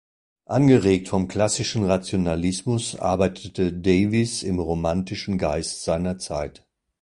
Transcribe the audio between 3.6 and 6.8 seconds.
Davis im romantischen Geist seiner Zeit.